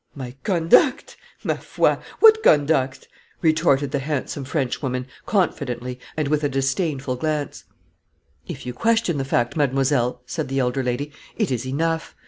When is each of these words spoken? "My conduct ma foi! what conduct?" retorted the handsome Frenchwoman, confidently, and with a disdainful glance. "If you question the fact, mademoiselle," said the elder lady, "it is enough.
"My 0.15 0.33
conduct 0.41 1.15
ma 1.43 1.57
foi! 1.57 1.97
what 2.21 2.41
conduct?" 2.41 3.07
retorted 3.43 3.91
the 3.91 3.99
handsome 3.99 4.45
Frenchwoman, 4.45 5.05
confidently, 5.27 5.99
and 6.17 6.27
with 6.27 6.43
a 6.43 6.49
disdainful 6.49 7.15
glance. 7.17 7.65
"If 8.47 8.65
you 8.65 8.73
question 8.73 9.19
the 9.19 9.25
fact, 9.25 9.55
mademoiselle," 9.55 10.23
said 10.25 10.47
the 10.47 10.57
elder 10.57 10.81
lady, 10.81 11.11
"it 11.37 11.51
is 11.51 11.67
enough. 11.67 12.15